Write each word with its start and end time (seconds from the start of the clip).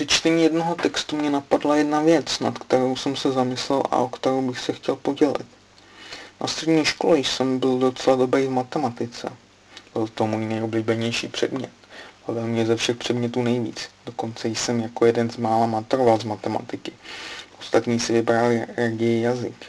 Při 0.00 0.06
čtení 0.06 0.42
jednoho 0.42 0.74
textu 0.74 1.16
mě 1.16 1.30
napadla 1.30 1.76
jedna 1.76 2.00
věc, 2.00 2.38
nad 2.38 2.58
kterou 2.58 2.96
jsem 2.96 3.16
se 3.16 3.32
zamyslel 3.32 3.82
a 3.90 3.96
o 3.96 4.08
kterou 4.08 4.42
bych 4.42 4.58
se 4.58 4.72
chtěl 4.72 4.96
podělit. 4.96 5.46
Na 6.40 6.46
střední 6.46 6.84
škole 6.84 7.18
jsem 7.18 7.58
byl 7.58 7.78
docela 7.78 8.16
dobrý 8.16 8.46
v 8.46 8.50
matematice. 8.50 9.32
Byl 9.94 10.08
to 10.08 10.26
můj 10.26 10.44
nejoblíbenější 10.44 11.28
předmět. 11.28 11.70
Bavil 12.26 12.46
mě 12.46 12.66
ze 12.66 12.76
všech 12.76 12.96
předmětů 12.96 13.42
nejvíc. 13.42 13.88
Dokonce 14.06 14.48
jsem 14.48 14.80
jako 14.80 15.06
jeden 15.06 15.30
z 15.30 15.36
mála 15.36 15.66
maturoval 15.66 16.18
z 16.18 16.24
matematiky. 16.24 16.92
Ostatní 17.58 18.00
si 18.00 18.12
vybrali 18.12 18.66
raději 18.76 19.22
jazyk. 19.22 19.66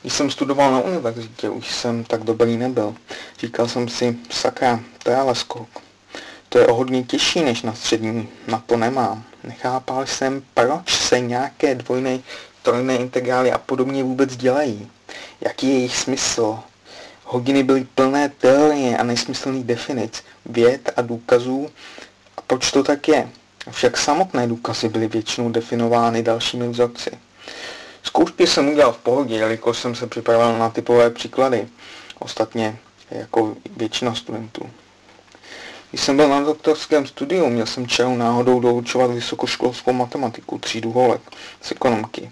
Když 0.00 0.12
jsem 0.12 0.30
studoval 0.30 0.72
na 0.72 0.80
univerzitě, 0.80 1.50
už 1.50 1.74
jsem 1.74 2.04
tak 2.04 2.24
dobrý 2.24 2.56
nebyl. 2.56 2.94
Říkal 3.38 3.68
jsem 3.68 3.88
si, 3.88 4.16
sakra, 4.30 4.80
to 5.02 5.10
je 5.10 5.16
ale 5.16 5.34
skok. 5.34 5.83
To 6.54 6.58
je 6.60 6.66
o 6.66 6.74
hodně 6.74 7.02
těžší 7.02 7.42
než 7.42 7.62
na 7.62 7.74
střední, 7.74 8.28
na 8.46 8.62
to 8.66 8.76
nemám. 8.76 9.24
Nechápal 9.44 10.06
jsem, 10.06 10.42
proč 10.54 10.90
se 10.90 11.20
nějaké 11.20 11.74
dvojné, 11.74 12.18
trojné 12.62 12.96
integrály 12.96 13.52
a 13.52 13.58
podobně 13.58 14.04
vůbec 14.04 14.36
dělají. 14.36 14.90
Jaký 15.40 15.68
je 15.68 15.74
jejich 15.74 15.96
smysl? 15.96 16.58
Hodiny 17.24 17.62
byly 17.62 17.86
plné 17.94 18.28
teorie 18.28 18.96
a 18.96 19.02
nesmyslných 19.02 19.64
definic, 19.64 20.24
věd 20.46 20.92
a 20.96 21.02
důkazů. 21.02 21.70
A 22.36 22.40
proč 22.40 22.70
to 22.70 22.82
tak 22.82 23.08
je? 23.08 23.28
Však 23.70 23.96
samotné 23.96 24.46
důkazy 24.46 24.88
byly 24.88 25.08
většinou 25.08 25.50
definovány 25.50 26.22
dalšími 26.22 26.68
vzorci. 26.68 27.10
Zkoušky 28.02 28.46
jsem 28.46 28.68
udělal 28.68 28.92
v 28.92 28.98
pohodě, 28.98 29.36
jelikož 29.36 29.78
jsem 29.78 29.94
se 29.94 30.06
připravil 30.06 30.58
na 30.58 30.70
typové 30.70 31.10
příklady. 31.10 31.68
Ostatně 32.18 32.78
jako 33.10 33.56
většina 33.76 34.14
studentů. 34.14 34.70
Když 35.94 36.04
jsem 36.04 36.16
byl 36.16 36.28
na 36.28 36.40
doktorském 36.40 37.06
studiu, 37.06 37.50
měl 37.50 37.66
jsem 37.66 37.86
čeho 37.86 38.16
náhodou 38.16 38.60
doučovat 38.60 39.10
vysokoškolskou 39.10 39.92
matematiku, 39.92 40.58
třídu 40.58 40.92
holek 40.92 41.20
z 41.60 41.72
ekonomky. 41.72 42.30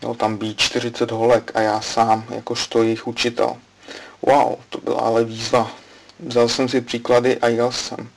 Mělo 0.00 0.14
tam 0.14 0.36
být 0.36 0.58
40 0.58 1.10
holek 1.10 1.52
a 1.54 1.60
já 1.60 1.80
sám, 1.80 2.24
jakožto 2.30 2.82
jejich 2.82 3.06
učitel. 3.06 3.56
Wow, 4.22 4.54
to 4.68 4.78
byla 4.80 5.00
ale 5.00 5.24
výzva. 5.24 5.70
Vzal 6.20 6.48
jsem 6.48 6.68
si 6.68 6.80
příklady 6.80 7.38
a 7.38 7.48
jel 7.48 7.72
jsem. 7.72 8.08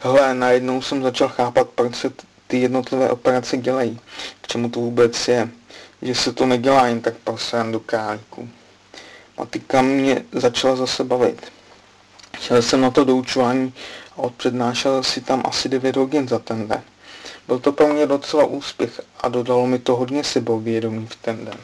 Hele, 0.00 0.34
najednou 0.34 0.82
jsem 0.82 1.02
začal 1.02 1.28
chápat, 1.28 1.68
proč 1.68 1.96
se 1.96 2.12
ty 2.46 2.60
jednotlivé 2.60 3.10
operace 3.10 3.56
dělají. 3.56 4.00
K 4.40 4.46
čemu 4.46 4.70
to 4.70 4.80
vůbec 4.80 5.28
je. 5.28 5.48
Že 6.02 6.14
se 6.14 6.32
to 6.32 6.46
nedělá 6.46 6.86
jen 6.86 7.00
tak 7.00 7.14
pro 7.24 7.38
srandu 7.38 7.80
králíku. 7.80 8.48
Matika 9.38 9.82
mě 9.82 10.24
začala 10.32 10.76
zase 10.76 11.04
bavit. 11.04 11.52
Šel 12.50 12.62
jsem 12.62 12.80
na 12.80 12.90
to 12.90 13.04
doučování 13.04 13.74
a 14.12 14.18
odpřednášel 14.18 15.02
si 15.02 15.20
tam 15.20 15.42
asi 15.44 15.68
9 15.68 15.96
hodin 15.96 16.28
za 16.28 16.38
ten 16.38 16.68
den. 16.68 16.82
Byl 17.46 17.58
to 17.58 17.72
pro 17.72 17.88
mě 17.88 18.06
docela 18.06 18.44
úspěch 18.44 19.00
a 19.20 19.28
dodalo 19.28 19.66
mi 19.66 19.78
to 19.78 19.96
hodně 19.96 20.24
sebevědomí 20.24 21.06
v 21.06 21.16
ten 21.16 21.44
den. 21.44 21.58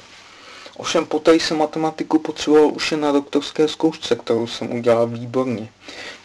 Ovšem 0.77 1.07
poté 1.07 1.35
jsem 1.35 1.59
matematiku 1.59 2.19
potřeboval 2.19 2.73
už 2.75 2.91
jen 2.91 3.01
na 3.01 3.13
doktorské 3.13 3.69
zkoušce, 3.69 4.17
kterou 4.17 4.47
jsem 4.47 4.73
udělal 4.73 5.07
výborně. 5.07 5.69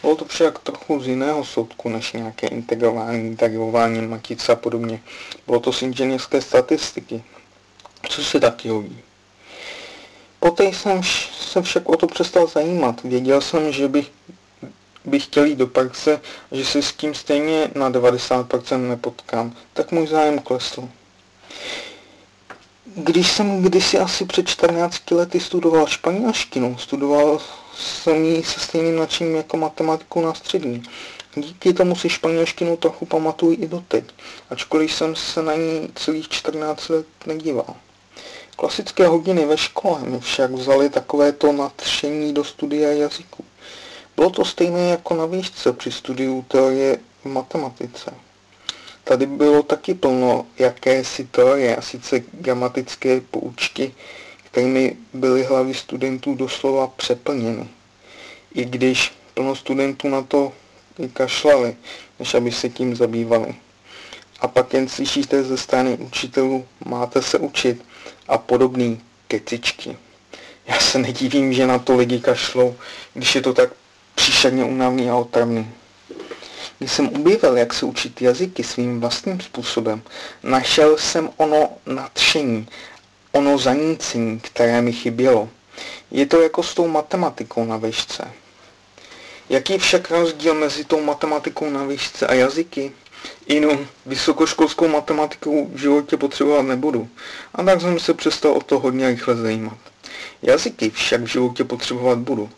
Bylo 0.02 0.16
to 0.16 0.26
však 0.26 0.59
trochu 0.59 1.00
z 1.00 1.08
jiného 1.08 1.46
soudku 1.46 1.90
než 1.90 2.14
nějaké 2.14 2.48
integrování, 2.48 3.36
derivování 3.36 4.08
matice 4.08 4.52
a 4.52 4.56
podobně. 4.56 5.02
Bylo 5.48 5.59
to 5.59 5.73
z 5.73 5.81
inženýrské 5.81 6.42
statistiky, 6.42 7.23
co 8.09 8.23
se 8.23 8.40
taky 8.40 8.70
hodí. 8.70 9.02
Poté 10.44 10.64
jsem 10.64 11.02
se 11.31 11.62
však 11.62 11.90
o 11.90 11.98
to 11.98 12.08
přestal 12.08 12.48
zajímat. 12.48 13.03
Věděl 13.03 13.42
jsem, 13.42 13.72
že 13.72 13.88
bych, 13.88 14.12
bych 15.06 15.24
chtěl 15.24 15.46
jít 15.46 15.56
do 15.56 15.68
praxe, 15.68 16.22
že 16.52 16.66
se 16.66 16.82
s 16.82 16.94
tím 16.94 17.14
stejně 17.14 17.72
na 17.76 17.92
90% 17.92 18.90
nepotkám, 18.90 19.56
tak 19.74 19.92
můj 19.92 20.08
zájem 20.08 20.40
klesl. 20.40 20.90
Když 22.96 23.32
jsem 23.32 23.62
kdysi 23.62 23.98
asi 23.98 24.26
před 24.26 24.48
14 24.48 25.12
lety 25.12 25.40
studoval 25.40 25.88
španělštinu, 25.88 26.78
studoval 26.78 27.40
jsem 27.75 28.25
ji 28.25 28.44
se 28.44 28.59
stejným 28.59 28.96
nadšením 28.96 29.36
jako 29.36 29.58
matematiku 29.58 30.22
na 30.22 30.34
střední. 30.34 30.84
Díky 31.36 31.74
tomu 31.74 31.96
si 31.96 32.09
španělštinu 32.09 32.78
trochu 32.78 33.06
pamatuju 33.06 33.58
i 33.59 33.68
doteď, 33.68 34.06
ačkoliv 34.50 34.94
jsem 34.94 35.16
se 35.16 35.42
na 35.44 35.56
ní 35.56 35.90
celých 35.96 36.30
14 36.30 36.90
let 36.90 37.06
nedíval. 37.25 37.75
Klasické 38.56 39.08
hodiny 39.08 39.46
ve 39.46 39.58
škole 39.58 40.00
mi 40.02 40.20
však 40.20 40.52
vzali 40.52 40.90
takovéto 40.90 41.52
nadšení 41.52 42.34
do 42.34 42.44
studia 42.44 42.92
jazyku. 42.92 43.44
Bylo 44.16 44.30
to 44.30 44.46
stejné 44.46 44.90
jako 44.90 45.16
na 45.16 45.26
výšce 45.26 45.74
při 45.74 45.92
studiu 45.92 46.46
teorie 46.48 46.98
v 47.24 47.26
matematice. 47.26 48.14
Tady 49.04 49.26
bylo 49.26 49.64
taky 49.64 49.94
plno 49.94 50.46
jakési 50.60 51.26
teorie, 51.26 51.76
a 51.76 51.82
sice 51.82 52.24
gramatické 52.32 53.22
poučky, 53.22 53.94
kterými 54.46 54.98
byly 55.14 55.44
hlavy 55.44 55.74
studentů 55.74 56.36
doslova 56.36 56.88
přeplněny. 56.88 57.68
I 58.54 58.66
když 58.66 59.14
plno 59.34 59.56
studentů 59.56 60.10
na 60.10 60.22
to 60.22 60.54
i 61.00 61.08
kašlali, 61.08 61.76
než 62.20 62.34
aby 62.34 62.52
se 62.52 62.70
tím 62.70 62.96
zabývali. 62.96 63.56
A 64.40 64.48
pak 64.48 64.74
jen 64.74 64.90
slyšíte 64.90 65.44
ze 65.44 65.58
strany 65.58 65.98
učitelů, 65.98 66.66
máte 66.86 67.22
se 67.22 67.38
učit 67.38 67.86
a 68.28 68.38
podobný 68.38 69.02
kecičky. 69.28 69.98
Já 70.68 70.80
se 70.80 71.00
nedivím, 71.00 71.54
že 71.54 71.68
na 71.68 71.80
to 71.80 71.96
lidi 71.96 72.20
kašlou, 72.20 72.76
když 73.14 73.36
je 73.36 73.42
to 73.42 73.54
tak 73.54 73.70
příšerně 74.16 74.64
únavný 74.64 75.10
a 75.10 75.16
otravný. 75.16 75.72
Když 76.80 76.92
jsem 76.92 77.08
objevil, 77.08 77.58
jak 77.58 77.74
se 77.74 77.86
učit 77.86 78.22
jazyky 78.22 78.64
svým 78.64 79.00
vlastním 79.00 79.40
způsobem, 79.40 80.02
našel 80.44 80.98
jsem 80.98 81.30
ono 81.38 81.70
nadšení, 81.86 82.68
ono 83.32 83.58
zanícení, 83.58 84.40
které 84.40 84.82
mi 84.82 84.94
chybělo. 84.94 85.50
Je 86.12 86.26
to 86.26 86.42
jako 86.42 86.64
s 86.64 86.74
tou 86.74 86.88
matematikou 86.88 87.66
na 87.66 87.78
výšce. 87.78 88.32
Jaký 89.50 89.78
však 89.78 90.12
rozdíl 90.12 90.54
mezi 90.54 90.84
tou 90.84 91.02
matematikou 91.02 91.70
na 91.70 91.84
výšce 91.84 92.28
a 92.28 92.34
jazyky? 92.34 92.92
Jinou 93.48 93.86
vysokoškolskou 94.06 94.88
matematiku 94.88 95.72
v 95.74 95.78
životě 95.78 96.18
potřebovat 96.18 96.62
nebudu. 96.62 97.10
A 97.56 97.64
tak 97.64 97.82
jsem 97.82 98.00
se 98.00 98.14
přestal 98.14 98.52
o 98.52 98.62
to 98.62 98.80
hodně 98.80 99.10
rychle 99.10 99.36
zajímat. 99.36 99.78
Jazyky 100.42 100.90
však 100.90 101.22
v 101.22 101.26
životě 101.26 101.64
potřebovat 101.64 102.18
budu. 102.18 102.50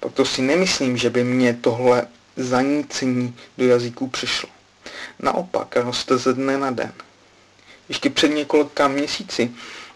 Proto 0.00 0.24
si 0.24 0.42
nemyslím, 0.42 0.96
že 0.96 1.10
by 1.10 1.24
mě 1.24 1.58
tohle 1.60 2.06
zanícení 2.36 3.36
do 3.58 3.66
jazyků 3.66 4.08
přišlo. 4.08 4.48
Naopak 5.18 5.76
roste 5.76 6.18
ze 6.18 6.34
dne 6.34 6.58
na 6.58 6.70
den. 6.70 6.92
Ještě 7.88 8.10
před 8.10 8.28
několika 8.28 8.88
měsíci 8.88 9.50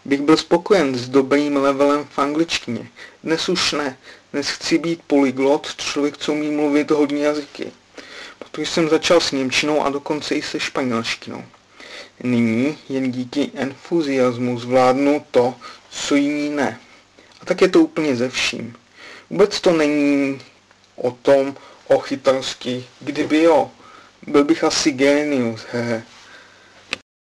bych 0.05 0.21
byl 0.21 0.37
spokojen 0.37 0.95
s 0.95 1.09
dobrým 1.09 1.57
levelem 1.57 2.05
v 2.05 2.19
angličtině. 2.19 2.87
Dnes 3.23 3.49
už 3.49 3.71
ne. 3.71 3.97
Dnes 4.33 4.49
chci 4.49 4.77
být 4.77 5.01
polyglot, 5.07 5.75
člověk, 5.75 6.17
co 6.17 6.33
umí 6.33 6.51
mluvit 6.51 6.91
hodně 6.91 7.25
jazyky. 7.25 7.71
Protože 8.39 8.65
jsem 8.65 8.89
začal 8.89 9.21
s 9.21 9.31
Němčinou 9.31 9.81
a 9.81 9.89
dokonce 9.89 10.35
i 10.35 10.41
se 10.41 10.59
španělštinou. 10.59 11.43
Nyní 12.23 12.77
jen 12.89 13.11
díky 13.11 13.51
entuziasmu 13.55 14.59
zvládnu 14.59 15.25
to, 15.31 15.55
co 15.89 16.15
jiní 16.15 16.49
ne. 16.49 16.79
A 17.41 17.45
tak 17.45 17.61
je 17.61 17.67
to 17.67 17.79
úplně 17.79 18.15
ze 18.15 18.29
vším. 18.29 18.75
Vůbec 19.33 19.61
to 19.61 19.71
není 19.71 20.41
o 20.95 21.11
tom, 21.11 21.55
o 21.87 21.99
chytrosti. 21.99 22.85
Kdyby 22.99 23.43
jo, 23.43 23.71
byl 24.27 24.43
bych 24.43 24.63
asi 24.63 24.91
genius, 24.91 25.61
hehe. 25.71 26.03